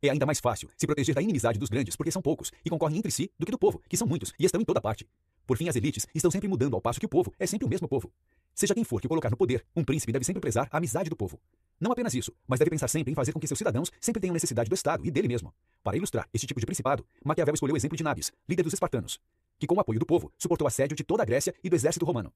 É 0.00 0.08
ainda 0.08 0.24
mais 0.24 0.38
fácil 0.38 0.70
se 0.76 0.86
proteger 0.86 1.14
da 1.14 1.20
inimizade 1.20 1.58
dos 1.58 1.68
grandes, 1.68 1.96
porque 1.96 2.12
são 2.12 2.22
poucos 2.22 2.52
e 2.64 2.70
concorrem 2.70 2.98
entre 2.98 3.10
si, 3.10 3.30
do 3.38 3.44
que 3.44 3.52
do 3.52 3.58
povo, 3.58 3.82
que 3.88 3.96
são 3.96 4.06
muitos 4.06 4.32
e 4.38 4.44
estão 4.46 4.60
em 4.60 4.64
toda 4.64 4.80
parte. 4.80 5.06
Por 5.48 5.56
fim, 5.56 5.66
as 5.66 5.76
elites 5.76 6.06
estão 6.14 6.30
sempre 6.30 6.46
mudando 6.46 6.74
ao 6.74 6.80
passo 6.82 7.00
que 7.00 7.06
o 7.06 7.08
povo 7.08 7.32
é 7.38 7.46
sempre 7.46 7.66
o 7.66 7.70
mesmo 7.70 7.88
povo. 7.88 8.12
Seja 8.54 8.74
quem 8.74 8.84
for 8.84 9.00
que 9.00 9.08
colocar 9.08 9.30
no 9.30 9.36
poder, 9.36 9.64
um 9.74 9.82
príncipe 9.82 10.12
deve 10.12 10.22
sempre 10.22 10.42
prezar 10.42 10.68
a 10.70 10.76
amizade 10.76 11.08
do 11.08 11.16
povo. 11.16 11.40
Não 11.80 11.90
apenas 11.90 12.12
isso, 12.12 12.34
mas 12.46 12.58
deve 12.58 12.70
pensar 12.70 12.86
sempre 12.86 13.10
em 13.10 13.14
fazer 13.14 13.32
com 13.32 13.40
que 13.40 13.46
seus 13.46 13.56
cidadãos 13.56 13.90
sempre 13.98 14.20
tenham 14.20 14.34
necessidade 14.34 14.68
do 14.68 14.74
Estado 14.74 15.06
e 15.06 15.10
dele 15.10 15.26
mesmo. 15.26 15.54
Para 15.82 15.96
ilustrar 15.96 16.28
este 16.34 16.46
tipo 16.46 16.60
de 16.60 16.66
principado, 16.66 17.02
Maquiavel 17.24 17.54
escolheu 17.54 17.72
o 17.72 17.78
exemplo 17.78 17.96
de 17.96 18.04
Nabis, 18.04 18.30
líder 18.46 18.62
dos 18.62 18.74
espartanos, 18.74 19.18
que 19.58 19.66
com 19.66 19.74
o 19.74 19.80
apoio 19.80 19.98
do 19.98 20.04
povo 20.04 20.30
suportou 20.36 20.66
o 20.66 20.68
assédio 20.68 20.94
de 20.94 21.02
toda 21.02 21.22
a 21.22 21.24
Grécia 21.24 21.54
e 21.64 21.70
do 21.70 21.76
exército 21.76 22.04
romano. 22.04 22.30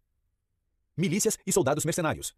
Milícias 0.97 1.37
e 1.47 1.53
soldados 1.53 1.85
mercenários. 1.85 2.35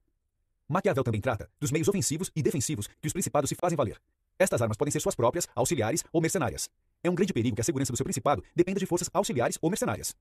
Maquiavel 0.68 1.04
também 1.04 1.20
trata 1.20 1.48
dos 1.60 1.70
meios 1.70 1.86
ofensivos 1.86 2.32
e 2.34 2.42
defensivos 2.42 2.88
que 2.88 3.06
os 3.06 3.12
principados 3.12 3.48
se 3.48 3.54
fazem 3.54 3.76
valer. 3.76 4.00
Estas 4.36 4.60
armas 4.60 4.76
podem 4.76 4.90
ser 4.90 4.98
suas 4.98 5.14
próprias, 5.14 5.46
auxiliares 5.54 6.02
ou 6.12 6.20
mercenárias. 6.20 6.68
É 7.00 7.08
um 7.08 7.14
grande 7.14 7.32
perigo 7.32 7.54
que 7.54 7.60
a 7.60 7.64
segurança 7.64 7.92
do 7.92 7.96
seu 7.96 8.04
principado 8.04 8.42
dependa 8.56 8.80
de 8.80 8.86
forças 8.86 9.08
auxiliares 9.12 9.56
ou 9.62 9.70
mercenárias. 9.70 10.16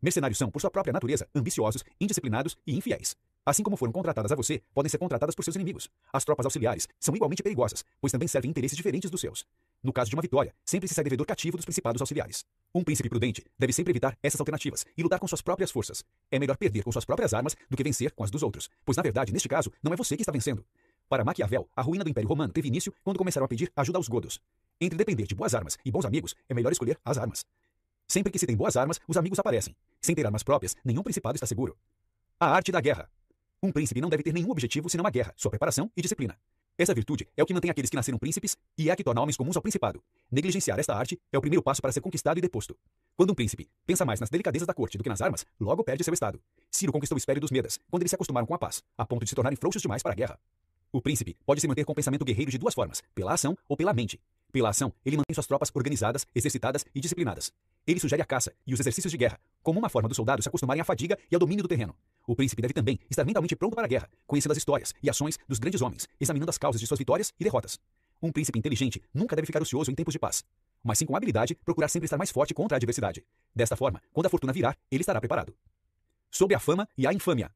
Mercenários 0.00 0.38
são, 0.38 0.50
por 0.50 0.60
sua 0.60 0.70
própria 0.70 0.92
natureza, 0.92 1.28
ambiciosos, 1.34 1.84
indisciplinados 2.00 2.56
e 2.66 2.76
infiéis. 2.76 3.16
Assim 3.46 3.62
como 3.62 3.76
foram 3.76 3.92
contratadas 3.92 4.32
a 4.32 4.34
você, 4.34 4.60
podem 4.74 4.90
ser 4.90 4.98
contratadas 4.98 5.32
por 5.32 5.44
seus 5.44 5.54
inimigos. 5.54 5.88
As 6.12 6.24
tropas 6.24 6.46
auxiliares 6.46 6.88
são 6.98 7.14
igualmente 7.14 7.44
perigosas, 7.44 7.84
pois 8.00 8.10
também 8.10 8.26
servem 8.26 8.50
interesses 8.50 8.76
diferentes 8.76 9.08
dos 9.08 9.20
seus. 9.20 9.46
No 9.80 9.92
caso 9.92 10.10
de 10.10 10.16
uma 10.16 10.22
vitória, 10.22 10.52
sempre 10.64 10.88
se 10.88 10.94
sai 10.94 11.04
devedor 11.04 11.24
cativo 11.24 11.56
dos 11.56 11.64
principados 11.64 12.00
auxiliares. 12.00 12.44
Um 12.74 12.82
príncipe 12.82 13.08
prudente 13.08 13.44
deve 13.56 13.72
sempre 13.72 13.92
evitar 13.92 14.18
essas 14.20 14.40
alternativas 14.40 14.84
e 14.96 15.02
lutar 15.02 15.20
com 15.20 15.28
suas 15.28 15.42
próprias 15.42 15.70
forças. 15.70 16.02
É 16.28 16.40
melhor 16.40 16.56
perder 16.56 16.82
com 16.82 16.90
suas 16.90 17.04
próprias 17.04 17.32
armas 17.32 17.54
do 17.70 17.76
que 17.76 17.84
vencer 17.84 18.10
com 18.10 18.24
as 18.24 18.32
dos 18.32 18.42
outros, 18.42 18.68
pois 18.84 18.96
na 18.96 19.02
verdade, 19.04 19.32
neste 19.32 19.48
caso, 19.48 19.72
não 19.80 19.92
é 19.92 19.96
você 19.96 20.16
que 20.16 20.22
está 20.22 20.32
vencendo. 20.32 20.64
Para 21.08 21.24
Maquiavel, 21.24 21.68
a 21.76 21.82
ruína 21.82 22.02
do 22.02 22.10
Império 22.10 22.28
Romano 22.28 22.52
teve 22.52 22.66
início 22.66 22.92
quando 23.04 23.16
começaram 23.16 23.44
a 23.44 23.48
pedir 23.48 23.70
ajuda 23.76 23.96
aos 23.96 24.08
godos. 24.08 24.40
Entre 24.80 24.98
depender 24.98 25.24
de 25.24 25.36
boas 25.36 25.54
armas 25.54 25.78
e 25.84 25.90
bons 25.90 26.04
amigos, 26.04 26.34
é 26.48 26.54
melhor 26.54 26.72
escolher 26.72 26.98
as 27.04 27.16
armas. 27.16 27.46
Sempre 28.08 28.32
que 28.32 28.38
se 28.38 28.46
tem 28.46 28.56
boas 28.56 28.76
armas, 28.76 29.00
os 29.08 29.16
amigos 29.16 29.38
aparecem. 29.38 29.74
Sem 30.00 30.14
ter 30.14 30.24
armas 30.24 30.42
próprias, 30.42 30.76
nenhum 30.84 31.02
principado 31.02 31.36
está 31.36 31.46
seguro. 31.46 31.76
A 32.38 32.48
arte 32.50 32.70
da 32.70 32.80
guerra. 32.80 33.10
Um 33.62 33.72
príncipe 33.72 34.00
não 34.00 34.08
deve 34.08 34.22
ter 34.22 34.32
nenhum 34.32 34.50
objetivo 34.50 34.88
senão 34.88 35.06
a 35.06 35.10
guerra, 35.10 35.34
sua 35.36 35.50
preparação 35.50 35.90
e 35.96 36.02
disciplina. 36.02 36.38
Essa 36.78 36.92
virtude 36.92 37.26
é 37.34 37.42
o 37.42 37.46
que 37.46 37.54
mantém 37.54 37.70
aqueles 37.70 37.88
que 37.88 37.96
nasceram 37.96 38.18
príncipes 38.18 38.56
e 38.76 38.90
é 38.90 38.92
a 38.92 38.96
que 38.96 39.02
torna 39.02 39.20
homens 39.22 39.36
comuns 39.36 39.56
ao 39.56 39.62
principado. 39.62 40.02
Negligenciar 40.30 40.78
esta 40.78 40.94
arte 40.94 41.18
é 41.32 41.38
o 41.38 41.40
primeiro 41.40 41.62
passo 41.62 41.80
para 41.80 41.90
ser 41.90 42.02
conquistado 42.02 42.36
e 42.38 42.42
deposto. 42.42 42.76
Quando 43.16 43.30
um 43.30 43.34
príncipe 43.34 43.66
pensa 43.86 44.04
mais 44.04 44.20
nas 44.20 44.28
delicadezas 44.28 44.66
da 44.66 44.74
corte 44.74 44.98
do 44.98 45.02
que 45.02 45.08
nas 45.08 45.22
armas, 45.22 45.46
logo 45.58 45.82
perde 45.82 46.04
seu 46.04 46.12
estado. 46.12 46.40
Ciro 46.70 46.92
conquistou 46.92 47.16
o 47.16 47.18
espério 47.18 47.40
dos 47.40 47.50
Medas, 47.50 47.80
quando 47.90 48.02
eles 48.02 48.10
se 48.10 48.14
acostumaram 48.14 48.46
com 48.46 48.54
a 48.54 48.58
paz, 48.58 48.82
a 48.96 49.06
ponto 49.06 49.24
de 49.24 49.30
se 49.30 49.34
tornarem 49.34 49.56
frouxos 49.56 49.80
demais 49.80 50.02
para 50.02 50.12
a 50.12 50.14
guerra. 50.14 50.38
O 50.92 51.00
príncipe 51.00 51.34
pode 51.46 51.62
se 51.62 51.66
manter 51.66 51.84
com 51.84 51.92
o 51.92 51.94
pensamento 51.94 52.24
guerreiro 52.24 52.50
de 52.50 52.58
duas 52.58 52.74
formas, 52.74 53.02
pela 53.14 53.32
ação 53.32 53.56
ou 53.66 53.76
pela 53.76 53.94
mente. 53.94 54.20
Pela 54.56 54.70
ação, 54.70 54.90
ele 55.04 55.18
mantém 55.18 55.34
suas 55.34 55.46
tropas 55.46 55.70
organizadas, 55.74 56.26
exercitadas 56.34 56.82
e 56.94 56.98
disciplinadas. 56.98 57.52
Ele 57.86 58.00
sugere 58.00 58.22
a 58.22 58.24
caça 58.24 58.54
e 58.66 58.72
os 58.72 58.80
exercícios 58.80 59.10
de 59.10 59.18
guerra, 59.18 59.38
como 59.62 59.78
uma 59.78 59.90
forma 59.90 60.08
dos 60.08 60.16
soldados 60.16 60.44
se 60.44 60.48
acostumarem 60.48 60.80
à 60.80 60.84
fadiga 60.84 61.18
e 61.30 61.34
ao 61.34 61.38
domínio 61.38 61.62
do 61.62 61.68
terreno. 61.68 61.94
O 62.26 62.34
príncipe 62.34 62.62
deve 62.62 62.72
também 62.72 62.98
estar 63.10 63.22
mentalmente 63.26 63.54
pronto 63.54 63.74
para 63.74 63.84
a 63.84 63.86
guerra, 63.86 64.08
conhecendo 64.26 64.52
as 64.52 64.56
histórias 64.56 64.94
e 65.02 65.10
ações 65.10 65.38
dos 65.46 65.58
grandes 65.58 65.82
homens, 65.82 66.08
examinando 66.18 66.48
as 66.48 66.56
causas 66.56 66.80
de 66.80 66.86
suas 66.86 66.96
vitórias 66.96 67.34
e 67.38 67.44
derrotas. 67.44 67.78
Um 68.22 68.32
príncipe 68.32 68.58
inteligente 68.58 69.02
nunca 69.12 69.36
deve 69.36 69.44
ficar 69.44 69.60
ocioso 69.60 69.90
em 69.90 69.94
tempos 69.94 70.12
de 70.12 70.18
paz, 70.18 70.42
mas 70.82 70.96
sim 70.96 71.04
com 71.04 71.14
habilidade 71.14 71.54
procurar 71.62 71.88
sempre 71.88 72.06
estar 72.06 72.16
mais 72.16 72.30
forte 72.30 72.54
contra 72.54 72.76
a 72.76 72.78
adversidade. 72.78 73.22
Desta 73.54 73.76
forma, 73.76 74.00
quando 74.10 74.24
a 74.24 74.30
fortuna 74.30 74.54
virar, 74.54 74.74
ele 74.90 75.02
estará 75.02 75.20
preparado. 75.20 75.54
Sobre 76.30 76.56
a 76.56 76.58
fama 76.58 76.88
e 76.96 77.06
a 77.06 77.12
infâmia. 77.12 77.50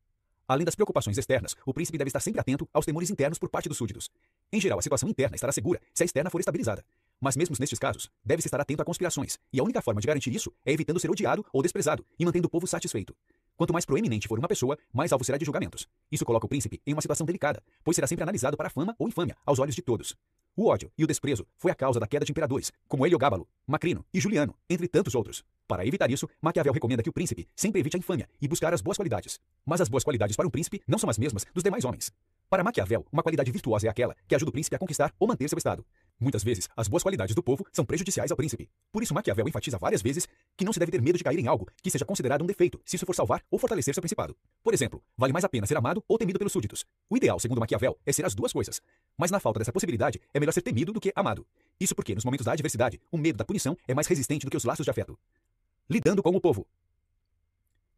Além 0.46 0.66
das 0.66 0.74
preocupações 0.74 1.16
externas, 1.16 1.56
o 1.64 1.72
príncipe 1.72 1.96
deve 1.96 2.08
estar 2.08 2.20
sempre 2.20 2.42
atento 2.42 2.68
aos 2.74 2.84
temores 2.84 3.08
internos 3.08 3.38
por 3.38 3.48
parte 3.48 3.70
dos 3.70 3.78
súditos. 3.78 4.10
Em 4.52 4.60
geral, 4.60 4.80
a 4.80 4.82
situação 4.82 5.08
interna 5.08 5.36
estará 5.36 5.52
segura 5.52 5.80
se 5.94 6.02
a 6.02 6.06
externa 6.06 6.28
for 6.28 6.40
estabilizada. 6.40 6.84
Mas 7.20 7.36
mesmo 7.36 7.54
nestes 7.60 7.78
casos, 7.78 8.10
deve-se 8.24 8.48
estar 8.48 8.60
atento 8.60 8.82
a 8.82 8.84
conspirações, 8.84 9.38
e 9.52 9.60
a 9.60 9.62
única 9.62 9.80
forma 9.80 10.00
de 10.00 10.06
garantir 10.08 10.34
isso 10.34 10.52
é 10.66 10.72
evitando 10.72 10.98
ser 10.98 11.10
odiado 11.10 11.44
ou 11.52 11.62
desprezado 11.62 12.04
e 12.18 12.24
mantendo 12.24 12.48
o 12.48 12.50
povo 12.50 12.66
satisfeito. 12.66 13.14
Quanto 13.56 13.72
mais 13.72 13.84
proeminente 13.84 14.26
for 14.26 14.38
uma 14.38 14.48
pessoa, 14.48 14.76
mais 14.92 15.12
alvo 15.12 15.24
será 15.24 15.38
de 15.38 15.44
julgamentos. 15.44 15.86
Isso 16.10 16.24
coloca 16.24 16.46
o 16.46 16.48
príncipe 16.48 16.80
em 16.84 16.92
uma 16.92 17.02
situação 17.02 17.26
delicada, 17.26 17.62
pois 17.84 17.94
será 17.94 18.08
sempre 18.08 18.24
analisado 18.24 18.56
para 18.56 18.70
fama 18.70 18.96
ou 18.98 19.06
infâmia, 19.06 19.36
aos 19.46 19.58
olhos 19.60 19.76
de 19.76 19.82
todos. 19.82 20.16
O 20.56 20.66
ódio 20.66 20.90
e 20.98 21.04
o 21.04 21.06
desprezo 21.06 21.46
foi 21.56 21.70
a 21.70 21.74
causa 21.74 22.00
da 22.00 22.06
queda 22.06 22.24
de 22.24 22.32
imperadores, 22.32 22.72
como 22.88 23.06
Heliogábalo, 23.06 23.46
Macrino 23.66 24.04
e 24.12 24.20
Juliano, 24.20 24.56
entre 24.68 24.88
tantos 24.88 25.14
outros. 25.14 25.44
Para 25.70 25.86
evitar 25.86 26.10
isso, 26.10 26.28
Maquiavel 26.42 26.72
recomenda 26.72 27.00
que 27.00 27.08
o 27.08 27.12
príncipe 27.12 27.48
sempre 27.54 27.78
evite 27.78 27.96
a 27.96 28.00
infâmia 28.00 28.28
e 28.42 28.48
buscar 28.48 28.74
as 28.74 28.80
boas 28.80 28.96
qualidades. 28.96 29.38
Mas 29.64 29.80
as 29.80 29.88
boas 29.88 30.02
qualidades 30.02 30.34
para 30.34 30.44
um 30.44 30.50
príncipe 30.50 30.82
não 30.84 30.98
são 30.98 31.08
as 31.08 31.16
mesmas 31.16 31.46
dos 31.54 31.62
demais 31.62 31.84
homens. 31.84 32.12
Para 32.48 32.64
Maquiavel, 32.64 33.06
uma 33.12 33.22
qualidade 33.22 33.52
virtuosa 33.52 33.86
é 33.86 33.88
aquela 33.88 34.16
que 34.26 34.34
ajuda 34.34 34.48
o 34.48 34.52
príncipe 34.52 34.74
a 34.74 34.80
conquistar 34.80 35.14
ou 35.16 35.28
manter 35.28 35.48
seu 35.48 35.56
estado. 35.56 35.86
Muitas 36.18 36.42
vezes, 36.42 36.68
as 36.76 36.88
boas 36.88 37.04
qualidades 37.04 37.36
do 37.36 37.42
povo 37.44 37.64
são 37.72 37.84
prejudiciais 37.84 38.32
ao 38.32 38.36
príncipe. 38.36 38.68
Por 38.90 39.00
isso, 39.00 39.14
Maquiavel 39.14 39.46
enfatiza 39.46 39.78
várias 39.78 40.02
vezes 40.02 40.26
que 40.56 40.64
não 40.64 40.72
se 40.72 40.80
deve 40.80 40.90
ter 40.90 41.00
medo 41.00 41.16
de 41.16 41.22
cair 41.22 41.38
em 41.38 41.46
algo 41.46 41.68
que 41.80 41.88
seja 41.88 42.04
considerado 42.04 42.42
um 42.42 42.46
defeito, 42.46 42.80
se 42.84 42.96
isso 42.96 43.06
for 43.06 43.14
salvar 43.14 43.40
ou 43.48 43.56
fortalecer 43.56 43.94
seu 43.94 44.02
principado. 44.02 44.36
Por 44.64 44.74
exemplo, 44.74 45.00
vale 45.16 45.32
mais 45.32 45.44
a 45.44 45.48
pena 45.48 45.68
ser 45.68 45.76
amado 45.76 46.02
ou 46.08 46.18
temido 46.18 46.40
pelos 46.40 46.52
súditos. 46.52 46.84
O 47.08 47.16
ideal, 47.16 47.38
segundo 47.38 47.60
Maquiavel, 47.60 47.96
é 48.04 48.12
ser 48.12 48.26
as 48.26 48.34
duas 48.34 48.52
coisas. 48.52 48.82
Mas 49.16 49.30
na 49.30 49.38
falta 49.38 49.60
dessa 49.60 49.72
possibilidade, 49.72 50.20
é 50.34 50.40
melhor 50.40 50.52
ser 50.52 50.62
temido 50.62 50.92
do 50.92 51.00
que 51.00 51.12
amado. 51.14 51.46
Isso 51.78 51.94
porque, 51.94 52.16
nos 52.16 52.24
momentos 52.24 52.44
da 52.44 52.52
adversidade, 52.52 53.00
o 53.12 53.16
medo 53.16 53.36
da 53.36 53.44
punição 53.44 53.76
é 53.86 53.94
mais 53.94 54.08
resistente 54.08 54.44
do 54.44 54.50
que 54.50 54.56
os 54.56 54.64
laços 54.64 54.84
de 54.84 54.90
afeto. 54.90 55.16
Lidando 55.90 56.22
com 56.22 56.30
o 56.30 56.40
povo. 56.40 56.68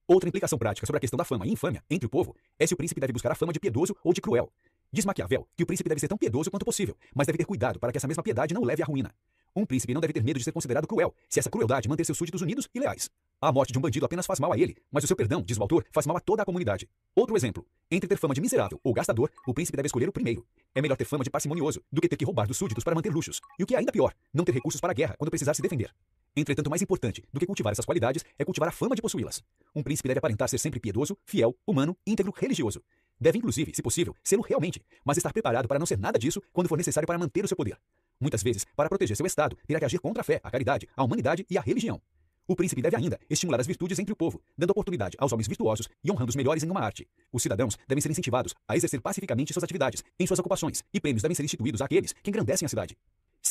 Outra 0.09 0.27
implicação 0.27 0.59
prática 0.59 0.87
sobre 0.87 0.97
a 0.97 1.01
questão 1.01 1.19
da 1.19 1.27
fama 1.27 1.47
e 1.47 1.53
infâmia 1.53 1.85
entre 1.91 2.07
o 2.07 2.09
povo 2.09 2.35
é 2.59 2.67
se 2.67 2.73
o 2.73 2.77
príncipe 2.77 2.99
deve 2.99 3.13
buscar 3.13 3.31
a 3.31 3.35
fama 3.35 3.53
de 3.53 3.61
piedoso 3.61 3.95
ou 4.03 4.15
de 4.15 4.21
cruel. 4.23 4.51
Diz 4.91 5.05
Maquiavel 5.05 5.47
que 5.55 5.63
o 5.63 5.67
príncipe 5.67 5.91
deve 5.91 6.01
ser 6.01 6.09
tão 6.09 6.17
piedoso 6.17 6.51
quanto 6.51 6.65
possível, 6.65 6.97
mas 7.15 7.27
deve 7.27 7.37
ter 7.37 7.45
cuidado 7.45 7.79
para 7.79 7.93
que 7.93 7.99
essa 7.99 8.09
mesma 8.09 8.23
piedade 8.23 8.55
não 8.55 8.65
leve 8.65 8.83
à 8.83 8.87
ruína. 8.87 9.15
Um 9.55 9.67
príncipe 9.67 9.93
não 9.93 10.01
deve 10.01 10.15
ter 10.15 10.25
medo 10.25 10.39
de 10.39 10.45
ser 10.45 10.53
considerado 10.53 10.87
cruel, 10.87 11.15
se 11.29 11.39
essa 11.39 11.51
crueldade 11.51 11.87
manter 11.87 12.07
seus 12.07 12.17
súditos 12.17 12.41
unidos 12.41 12.67
e 12.75 12.81
leais. 12.81 13.11
A 13.39 13.53
morte 13.53 13.75
de 13.75 13.79
um 13.79 13.83
bandido 13.83 14.07
apenas 14.07 14.25
faz 14.25 14.41
mal 14.41 14.55
a 14.55 14.59
ele, 14.59 14.75
mas 14.91 15.05
o 15.05 15.07
seu 15.07 15.15
perdão, 15.15 15.43
diz 15.43 15.59
o 15.59 15.63
autor, 15.63 15.85
faz 15.93 16.07
mal 16.07 16.17
a 16.17 16.21
toda 16.21 16.41
a 16.41 16.47
comunidade. 16.47 16.89
Outro 17.15 17.37
exemplo. 17.37 17.67
Entre 17.91 18.09
ter 18.09 18.17
fama 18.17 18.33
de 18.33 18.41
miserável 18.41 18.81
ou 18.83 18.95
gastador, 18.95 19.31
o 19.47 19.53
príncipe 19.53 19.77
deve 19.77 19.89
escolher 19.89 20.09
o 20.09 20.13
primeiro. 20.13 20.47
É 20.75 20.81
melhor 20.81 20.97
ter 20.97 21.05
fama 21.05 21.25
de 21.25 21.29
parcimonioso 21.29 21.83
do 21.93 22.01
que 22.01 22.09
ter 22.09 22.17
que 22.17 22.25
roubar 22.25 22.47
dos 22.47 22.57
súditos 22.57 22.83
para 22.83 22.95
manter 22.95 23.13
luxos. 23.13 23.39
E 23.59 23.63
o 23.63 23.67
que 23.67 23.75
é 23.75 23.79
ainda 23.79 23.93
pior, 23.93 24.15
não 24.33 24.47
ter 24.47 24.53
recursos 24.53 24.81
para 24.81 24.93
a 24.93 24.95
guerra 24.95 25.15
quando 25.19 25.29
precisar 25.29 25.53
se 25.53 25.61
defender. 25.61 25.93
Entretanto, 26.35 26.71
mais 26.71 26.81
importante 26.81 27.23
do 27.31 27.39
que 27.39 27.47
cultivar 27.47 27.73
essas 27.73 27.85
qualidades 27.85 28.25
é 28.39 28.45
cultivar 28.45 28.69
a 28.69 28.73
fama 28.73 28.95
de 28.95 29.03
possuí-las. 29.03 29.43
Um 29.75 29.83
príncipe 29.83 30.09
deve 30.09 30.19
aparentar 30.19 30.49
ser 30.49 30.59
sempre 30.59 30.81
piedoso, 30.81 31.17
fiel, 31.27 31.55
humano, 31.67 31.97
íntegro, 32.07 32.33
religioso. 32.35 32.83
Deve, 33.21 33.39
inclusive, 33.39 33.73
se 33.75 33.83
possível, 33.83 34.17
sê-lo 34.25 34.43
realmente, 34.43 34.83
mas 35.05 35.19
estar 35.19 35.33
preparado 35.33 35.69
para 35.69 35.79
não 35.79 35.87
ser 35.87 35.99
nada 35.99 36.19
disso 36.19 36.43
quando 36.53 36.69
for 36.69 36.79
necessário 36.79 37.07
para 37.07 37.19
manter 37.19 37.45
o 37.45 37.49
seu 37.49 37.57
poder. 37.57 37.79
Muitas 38.19 38.43
vezes, 38.43 38.65
para 38.75 38.89
proteger 38.89 39.17
seu 39.17 39.27
Estado, 39.27 39.57
terá 39.67 39.79
que 39.79 39.85
agir 39.85 39.99
contra 39.99 40.23
a 40.23 40.25
fé, 40.25 40.41
a 40.43 40.51
caridade, 40.51 40.89
a 40.97 41.05
humanidade 41.05 41.45
e 41.51 41.59
a 41.59 41.61
religião. 41.61 42.01
O 42.47 42.57
príncipe 42.57 42.83
deve 42.83 42.97
ainda 42.97 43.21
estimular 43.31 43.61
as 43.61 43.67
virtudes 43.67 43.99
entre 43.99 44.13
o 44.13 44.17
povo, 44.17 44.43
dando 44.57 44.71
oportunidade 44.71 45.17
aos 45.19 45.33
homens 45.33 45.47
virtuosos 45.47 45.89
e 46.03 46.11
honrando 46.11 46.31
os 46.31 46.37
melhores 46.37 46.65
em 46.65 46.71
uma 46.71 46.81
arte. 46.81 47.07
Os 47.33 47.43
cidadãos 47.43 47.79
devem 47.87 48.01
ser 48.01 48.11
incentivados 48.11 48.55
a 48.67 48.77
exercer 48.77 49.01
pacificamente 49.01 49.53
suas 49.53 49.63
atividades, 49.63 50.03
em 50.19 50.27
suas 50.27 50.39
ocupações, 50.39 50.83
e 50.93 51.01
prêmios 51.01 51.23
devem 51.23 51.35
ser 51.35 51.45
instituídos 51.45 51.81
àqueles 51.81 52.13
que 52.13 52.31
engrandecem 52.31 52.67
a 52.67 52.69
cidade. 52.69 52.97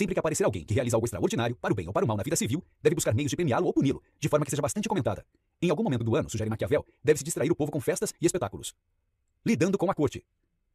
Sempre 0.02 0.16
que 0.16 0.20
aparecer 0.20 0.44
alguém 0.44 0.64
que 0.64 0.74
realiza 0.74 0.98
algo 0.98 1.06
extraordinário, 1.06 1.56
para 1.58 1.72
o 1.72 1.76
bem 1.76 1.86
ou 1.86 1.94
para 1.94 2.04
o 2.04 2.08
mal 2.08 2.18
na 2.18 2.24
vida 2.24 2.36
civil, 2.36 2.64
deve 2.82 2.96
buscar 2.96 3.14
meios 3.14 3.30
de 3.30 3.36
premiá-lo 3.36 3.68
ou 3.68 3.72
puni-lo, 3.72 4.02
de 4.20 4.28
forma 4.28 4.44
que 4.44 4.50
seja 4.50 4.60
bastante 4.60 4.90
comentada. 4.90 5.24
Em 5.62 5.70
algum 5.70 5.84
momento 5.84 6.04
do 6.04 6.16
ano, 6.16 6.28
sugere 6.28 6.50
Maquiavel, 6.50 6.84
deve-se 7.04 7.24
distrair 7.24 7.52
o 7.52 7.56
povo 7.56 7.72
com 7.72 7.80
festas 7.80 8.12
e 8.20 8.26
espetáculos. 8.26 8.74
Lidando 9.46 9.78
com 9.78 9.92
a 9.92 9.94
corte. 9.94 10.26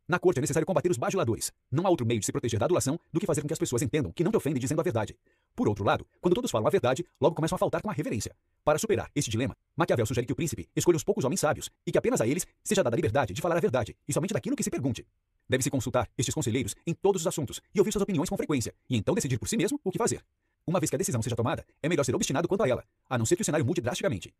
Na 0.07 0.21
corte 0.21 0.39
é 0.39 0.43
necessário 0.43 0.65
combater 0.65 0.93
os 0.93 0.97
bajuladores. 0.97 1.53
Não 1.73 1.85
há 1.85 1.91
outro 1.91 2.07
meio 2.07 2.21
de 2.21 2.27
se 2.27 2.31
proteger 2.31 2.61
da 2.61 2.67
adulação 2.67 3.01
do 3.13 3.19
que 3.19 3.27
fazer 3.27 3.41
com 3.41 3.49
que 3.49 3.53
as 3.53 3.59
pessoas 3.59 3.83
entendam 3.83 4.13
que 4.13 4.23
não 4.23 4.31
te 4.31 4.37
ofendem 4.37 4.61
dizendo 4.61 4.81
a 4.81 4.85
verdade. 4.85 5.17
Por 5.57 5.67
outro 5.67 5.85
lado, 5.85 6.07
quando 6.21 6.35
todos 6.35 6.49
falam 6.49 6.69
a 6.69 6.71
verdade, 6.71 7.05
logo 7.21 7.35
começam 7.35 7.57
a 7.57 7.59
faltar 7.59 7.83
com 7.83 7.91
a 7.91 7.93
reverência. 7.93 8.33
Para 8.65 8.79
superar 8.79 9.11
este 9.13 9.29
dilema, 9.29 9.57
Maquiavel 9.77 10.07
sugere 10.07 10.25
que 10.25 10.33
o 10.33 10.37
príncipe 10.37 10.69
escolha 10.77 10.99
os 10.99 11.03
poucos 11.03 11.25
homens 11.25 11.41
sábios 11.41 11.69
e 11.85 11.91
que 11.91 11.99
apenas 11.99 12.21
a 12.21 12.29
eles 12.29 12.47
seja 12.63 12.85
dada 12.85 12.95
a 12.95 12.99
liberdade 12.99 13.35
de 13.35 13.43
falar 13.43 13.57
a 13.57 13.61
verdade 13.61 13.97
e 14.07 14.13
somente 14.13 14.33
daquilo 14.33 14.55
que 14.55 14.63
se 14.63 14.71
pergunte. 14.71 15.05
Deve-se 15.49 15.71
consultar 15.71 16.09
estes 16.19 16.35
conselheiros 16.35 16.75
em 16.87 16.93
todos 16.93 17.23
os 17.23 17.27
assuntos 17.27 17.61
e 17.75 17.79
ouvir 17.79 17.93
suas 17.93 18.03
opiniões 18.03 18.29
com 18.29 18.37
frequência, 18.37 18.75
e 18.89 18.97
então 18.97 19.15
decidir 19.15 19.39
por 19.39 19.49
si 19.49 19.57
mesmo 19.57 19.81
o 19.85 19.93
que 19.93 19.99
fazer. 19.99 20.25
Uma 20.67 20.81
vez 20.81 20.91
que 20.91 20.97
a 20.97 20.99
decisão 20.99 21.23
seja 21.23 21.37
tomada, 21.37 21.65
é 21.83 21.89
melhor 21.89 22.05
ser 22.05 22.15
obstinado 22.15 22.49
quanto 22.49 22.65
a 22.65 22.69
ela, 22.69 22.85
a 23.09 23.17
não 23.17 23.25
ser 23.25 23.37
que 23.37 23.43
o 23.43 23.45
cenário 23.45 23.65
mude 23.65 23.81
drasticamente. 23.81 24.35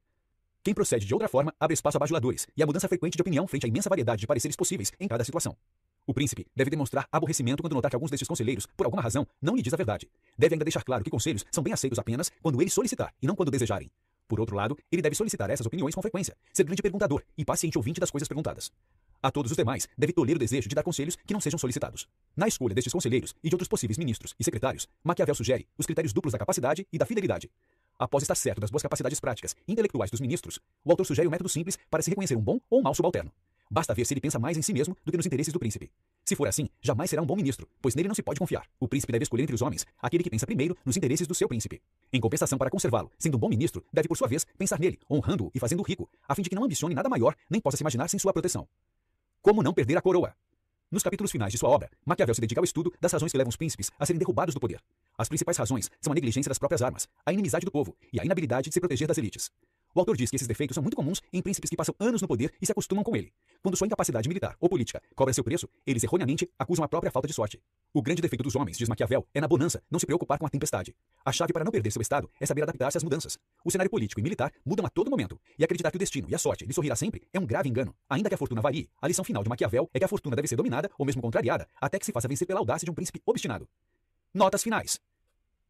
Quem 0.65 0.75
procede 0.75 1.07
de 1.07 1.15
outra 1.15 1.29
forma 1.29 1.55
abre 1.61 1.75
espaço 1.75 1.97
a 1.97 2.01
bajuladores 2.01 2.49
e 2.57 2.63
a 2.63 2.67
mudança 2.67 2.89
frequente 2.89 3.15
de 3.15 3.23
opinião 3.23 3.47
frente 3.47 3.67
à 3.67 3.69
imensa 3.69 3.89
variedade 3.89 4.21
de 4.21 4.27
pareceres 4.27 4.57
possíveis 4.57 4.91
em 4.99 5.07
cada 5.07 5.23
situação. 5.23 5.57
O 6.05 6.13
príncipe 6.13 6.47
deve 6.57 6.71
demonstrar 6.71 7.07
aborrecimento 7.11 7.63
quando 7.63 7.75
notar 7.75 7.89
que 7.89 7.97
alguns 7.97 8.11
destes 8.11 8.27
conselheiros, 8.27 8.67
por 8.77 8.85
alguma 8.85 9.03
razão, 9.03 9.27
não 9.41 9.55
lhe 9.55 9.63
diz 9.63 9.73
a 9.73 9.77
verdade. 9.77 10.09
Deve 10.37 10.55
ainda 10.55 10.65
deixar 10.65 10.83
claro 10.83 11.05
que 11.05 11.11
conselhos 11.11 11.45
são 11.53 11.63
bem 11.63 11.73
aceitos 11.73 11.99
apenas 11.99 12.33
quando 12.43 12.61
eles 12.61 12.73
solicitar 12.73 13.15
e 13.23 13.27
não 13.29 13.37
quando 13.37 13.51
desejarem. 13.51 13.91
Por 14.27 14.41
outro 14.41 14.57
lado, 14.57 14.77
ele 14.91 15.03
deve 15.03 15.15
solicitar 15.15 15.51
essas 15.51 15.67
opiniões 15.67 15.95
com 15.95 16.03
frequência, 16.03 16.37
ser 16.53 16.65
grande 16.65 16.83
perguntador 16.83 17.23
e 17.39 17.45
paciente 17.45 17.79
ouvinte 17.79 18.01
das 18.01 18.11
coisas 18.11 18.27
perguntadas. 18.27 18.73
A 19.27 19.31
todos 19.33 19.51
os 19.51 19.57
demais, 19.57 19.89
deve 19.99 20.13
toler 20.13 20.37
o 20.37 20.39
desejo 20.39 20.69
de 20.69 20.75
dar 20.77 20.85
conselhos 20.85 21.17
que 21.17 21.35
não 21.35 21.41
sejam 21.41 21.59
solicitados. 21.59 22.07
Na 22.37 22.47
escolha 22.47 22.73
destes 22.73 22.93
conselheiros 22.93 23.35
e 23.43 23.49
de 23.49 23.57
outros 23.57 23.67
possíveis 23.67 23.99
ministros 23.99 24.37
e 24.39 24.45
secretários, 24.45 24.87
Maquiavel 25.03 25.35
sugere 25.35 25.67
os 25.77 25.85
critérios 25.85 26.13
duplos 26.13 26.31
da 26.31 26.39
capacidade 26.39 26.87
e 26.93 26.97
da 26.97 27.05
fidelidade. 27.05 27.51
Após 27.99 28.23
estar 28.23 28.37
certo 28.37 28.61
das 28.61 28.71
boas 28.71 28.85
capacidades 28.85 29.19
práticas 29.19 29.57
e 29.67 29.73
intelectuais 29.73 30.13
dos 30.13 30.21
ministros, 30.21 30.61
o 30.85 30.93
autor 30.93 31.05
sugere 31.05 31.27
um 31.27 31.31
método 31.33 31.49
simples 31.49 31.77
para 31.91 32.05
se 32.05 32.11
reconhecer 32.11 32.37
um 32.37 32.41
bom 32.41 32.61
ou 32.71 32.79
um 32.79 32.83
mau 32.85 32.95
subalterno. 32.95 33.33
Basta 33.69 33.93
ver 33.95 34.07
se 34.07 34.15
ele 34.15 34.21
pensa 34.21 34.39
mais 34.39 34.57
em 34.57 34.63
si 34.63 34.73
mesmo 34.73 34.97
do 35.05 35.11
que 35.11 35.17
nos 35.17 35.27
interesses 35.27 35.53
do 35.53 35.59
príncipe. 35.59 35.91
Se 36.25 36.37
for 36.37 36.47
assim, 36.47 36.69
jamais 36.81 37.11
será 37.11 37.21
um 37.21 37.27
bom 37.27 37.35
ministro, 37.35 37.69
pois 37.83 37.97
nele 37.97 38.07
não 38.07 38.15
se 38.15 38.23
pode 38.23 38.39
confiar. 38.39 38.65
O 38.79 38.87
príncipe 38.87 39.11
deve 39.11 39.25
escolher 39.25 39.43
entre 39.43 39.57
os 39.57 39.63
homens 39.63 39.85
aquele 40.01 40.23
que 40.23 40.31
pensa 40.31 40.47
primeiro 40.47 40.77
nos 40.85 40.97
interesses 40.97 41.27
do 41.27 41.35
seu 41.35 41.49
príncipe. 41.49 41.83
Em 42.13 42.21
compensação, 42.21 42.57
para 42.57 42.71
conservá-lo, 42.71 43.11
sendo 43.19 43.39
um 43.39 43.41
bom 43.41 43.49
ministro, 43.49 43.85
deve 43.93 44.07
por 44.07 44.17
sua 44.17 44.29
vez 44.29 44.47
pensar 44.57 44.79
nele, 44.79 45.01
honrando-o 45.11 45.51
e 45.53 45.59
fazendo-o 45.59 45.85
rico, 45.85 46.09
a 46.29 46.35
fim 46.37 46.43
de 46.43 46.49
que 46.49 46.55
não 46.55 46.63
ambicione 46.63 46.95
nada 46.95 47.09
maior 47.09 47.35
nem 47.51 47.61
possa 47.61 47.77
se 47.77 47.83
imaginar 47.83 48.07
sem 48.07 48.21
sua 48.21 48.33
proteção. 48.33 48.69
Como 49.47 49.63
não 49.63 49.73
perder 49.73 49.97
a 49.97 50.03
coroa? 50.03 50.35
Nos 50.91 51.05
capítulos 51.05 51.31
finais 51.31 51.53
de 51.53 51.59
sua 51.59 51.69
obra, 51.69 51.89
Maquiavel 52.05 52.35
se 52.35 52.41
dedica 52.41 52.61
ao 52.61 52.65
estudo 52.65 52.93
das 53.01 53.13
razões 53.13 53.31
que 53.31 53.39
levam 53.39 53.49
os 53.49 53.55
príncipes 53.55 53.93
a 53.97 54.05
serem 54.05 54.19
derrubados 54.19 54.53
do 54.53 54.61
poder. 54.61 54.81
As 55.17 55.29
principais 55.29 55.57
razões 55.57 55.89
são 56.01 56.11
a 56.11 56.15
negligência 56.17 56.49
das 56.49 56.59
próprias 56.59 56.83
armas, 56.83 57.07
a 57.25 57.33
inimizade 57.33 57.65
do 57.65 57.71
povo 57.71 57.97
e 58.13 58.19
a 58.19 58.25
inabilidade 58.25 58.71
de 58.71 58.75
se 58.75 58.81
proteger 58.81 59.07
das 59.07 59.19
elites. 59.19 59.53
O 59.97 60.01
autor 60.01 60.15
diz 60.15 60.29
que 60.29 60.37
esses 60.37 60.47
defeitos 60.47 60.75
são 60.75 60.83
muito 60.83 60.95
comuns 60.95 61.23
em 61.33 61.41
príncipes 61.41 61.71
que 61.71 61.75
passam 61.75 61.95
anos 61.99 62.21
no 62.21 62.29
poder 62.29 62.53
e 62.61 62.67
se 62.67 62.71
acostumam 62.71 63.03
com 63.03 63.17
ele. 63.17 63.33
Quando 63.63 63.79
sua 63.79 63.87
incapacidade 63.87 64.29
militar 64.29 64.55
ou 64.61 64.69
política 64.69 65.01
cobra 65.15 65.33
seu 65.33 65.43
preço, 65.43 65.67
eles 65.87 66.05
erroneamente 66.05 66.47
acusam 66.59 66.85
a 66.85 66.89
própria 66.89 67.11
falta 67.11 67.27
de 67.27 67.33
sorte. 67.33 67.59
O 67.95 68.03
grande 68.03 68.21
defeito 68.21 68.43
dos 68.43 68.55
homens, 68.55 68.77
diz 68.77 68.91
Maquiavel, 68.91 69.27
é 69.33 69.41
na 69.41 69.49
bonança 69.49 69.83
não 69.91 69.99
se 69.99 70.05
preocupar 70.05 70.39
com 70.39 70.45
a 70.45 70.51
tempestade. 70.51 70.95
A 71.25 71.33
chave 71.33 71.51
para 71.51 71.65
não 71.65 71.73
perder 71.73 71.91
seu 71.91 72.03
estado 72.03 72.31
é 72.39 72.45
saber 72.45 72.63
adaptar-se 72.63 72.99
às 72.99 73.03
mudanças. 73.03 73.39
O 73.65 73.71
cenário 73.71 73.91
político 73.91 74.21
e 74.21 74.23
militar 74.23 74.53
mudam 74.67 74.85
a 74.85 74.91
todo 74.91 75.11
momento, 75.11 75.41
e 75.59 75.65
acreditar 75.65 75.91
que 75.91 75.97
o 75.97 75.99
destino 75.99 76.29
e 76.29 76.35
a 76.35 76.39
sorte 76.39 76.67
lhe 76.67 76.75
sorrirá 76.75 76.95
sempre 76.95 77.27
é 77.33 77.41
um 77.41 77.47
grave 77.47 77.71
engano. 77.71 77.97
Ainda 78.11 78.29
que 78.29 78.35
a 78.35 78.39
fortuna 78.39 78.61
varie, 78.61 78.91
a 79.01 79.09
lição 79.09 79.25
final 79.25 79.43
de 79.43 79.49
Maquiavel 79.49 79.89
é 79.95 79.99
que 79.99 80.05
a 80.05 80.09
fortuna 80.09 80.37
deve 80.37 80.47
ser 80.47 80.57
dominada 80.57 80.91
ou 80.99 81.07
mesmo 81.07 81.23
contrariada 81.23 81.67
até 81.81 81.99
que 81.99 82.05
se 82.05 82.13
faça 82.13 82.29
vencer 82.29 82.47
pela 82.47 82.61
audácia 82.61 82.85
de 82.85 82.91
um 82.91 82.95
príncipe 82.95 83.23
obstinado. 83.25 83.67
Notas 84.35 84.63
finais. 84.63 85.01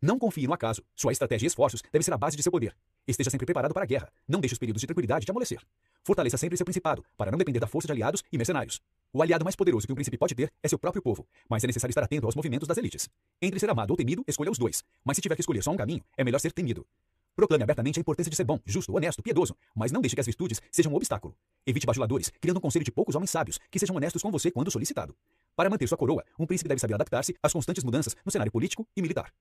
Não 0.00 0.18
confie 0.18 0.46
no 0.46 0.52
acaso. 0.52 0.82
Sua 0.94 1.12
estratégia 1.12 1.46
e 1.46 1.48
esforços 1.48 1.82
devem 1.90 2.02
ser 2.02 2.12
a 2.12 2.18
base 2.18 2.36
de 2.36 2.42
seu 2.42 2.52
poder. 2.52 2.76
Esteja 3.06 3.30
sempre 3.30 3.46
preparado 3.46 3.72
para 3.72 3.82
a 3.82 3.86
guerra. 3.86 4.12
Não 4.28 4.40
deixe 4.40 4.52
os 4.52 4.58
períodos 4.58 4.80
de 4.80 4.86
tranquilidade 4.86 5.24
te 5.24 5.30
amolecer. 5.30 5.60
Fortaleça 6.04 6.36
sempre 6.36 6.56
seu 6.56 6.64
principado, 6.64 7.04
para 7.16 7.30
não 7.30 7.38
depender 7.38 7.58
da 7.58 7.66
força 7.66 7.86
de 7.86 7.92
aliados 7.92 8.22
e 8.30 8.36
mercenários. 8.36 8.80
O 9.12 9.22
aliado 9.22 9.44
mais 9.44 9.56
poderoso 9.56 9.86
que 9.86 9.92
um 9.92 9.96
príncipe 9.96 10.18
pode 10.18 10.34
ter 10.34 10.52
é 10.62 10.68
seu 10.68 10.78
próprio 10.78 11.02
povo, 11.02 11.26
mas 11.48 11.64
é 11.64 11.66
necessário 11.66 11.90
estar 11.90 12.02
atento 12.02 12.26
aos 12.26 12.34
movimentos 12.34 12.68
das 12.68 12.76
elites. 12.76 13.08
Entre 13.40 13.58
ser 13.58 13.70
amado 13.70 13.90
ou 13.90 13.96
temido, 13.96 14.22
escolha 14.26 14.50
os 14.50 14.58
dois, 14.58 14.84
mas 15.04 15.16
se 15.16 15.22
tiver 15.22 15.34
que 15.34 15.40
escolher 15.40 15.62
só 15.62 15.70
um 15.70 15.76
caminho, 15.76 16.04
é 16.16 16.22
melhor 16.22 16.38
ser 16.38 16.52
temido. 16.52 16.86
Proclame 17.34 17.64
abertamente 17.64 17.98
a 17.98 18.00
importância 18.00 18.30
de 18.30 18.36
ser 18.36 18.44
bom, 18.44 18.58
justo, 18.64 18.94
honesto, 18.94 19.22
piedoso, 19.22 19.56
mas 19.74 19.92
não 19.92 20.00
deixe 20.00 20.14
que 20.14 20.20
as 20.20 20.26
virtudes 20.26 20.60
sejam 20.70 20.92
um 20.92 20.96
obstáculo. 20.96 21.34
Evite 21.66 21.86
bajuladores, 21.86 22.30
criando 22.40 22.58
um 22.58 22.60
conselho 22.60 22.84
de 22.84 22.90
poucos 22.90 23.14
homens 23.14 23.30
sábios 23.30 23.58
que 23.70 23.78
sejam 23.78 23.96
honestos 23.96 24.22
com 24.22 24.30
você 24.30 24.50
quando 24.50 24.70
solicitado. 24.70 25.14
Para 25.54 25.68
manter 25.68 25.86
sua 25.86 25.98
coroa, 25.98 26.24
um 26.38 26.46
príncipe 26.46 26.68
deve 26.68 26.80
saber 26.80 26.94
adaptar-se 26.94 27.34
às 27.42 27.52
constantes 27.52 27.84
mudanças 27.84 28.14
no 28.24 28.32
cenário 28.32 28.52
político 28.52 28.86
e 28.96 29.02
militar. 29.02 29.32